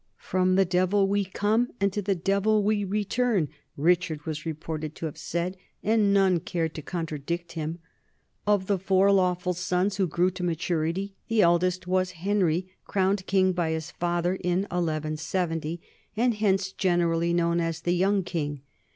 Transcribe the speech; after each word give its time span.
"From 0.17 0.55
the 0.55 0.65
Devil 0.65 1.07
we 1.07 1.23
come, 1.25 1.73
and 1.79 1.93
to 1.93 2.01
the 2.01 2.15
Devil 2.15 2.63
we 2.63 2.83
return," 2.83 3.49
Richard 3.77 4.25
was 4.25 4.47
reported 4.47 4.95
to 4.95 5.05
have 5.05 5.15
said; 5.15 5.57
and 5.83 6.11
none 6.11 6.39
cared 6.39 6.73
to 6.73 6.81
con 6.81 7.05
tradict 7.05 7.51
him. 7.51 7.77
Of 8.47 8.65
the 8.65 8.79
four 8.79 9.11
lawful 9.11 9.53
sons 9.53 9.97
who 9.97 10.07
grew 10.07 10.31
to 10.31 10.43
ma 10.43 10.53
turity, 10.53 11.11
the 11.27 11.43
eldest 11.43 11.85
was 11.85 12.13
Henry, 12.23 12.67
crowned 12.87 13.27
king 13.27 13.51
by 13.51 13.69
his 13.69 13.91
father 13.91 14.33
in 14.33 14.61
1170, 14.71 15.79
and 16.17 16.33
hence 16.33 16.71
generally 16.71 17.31
known 17.31 17.59
as 17.59 17.81
the 17.81 17.93
Young 17.93 18.23
King. 18.23 18.63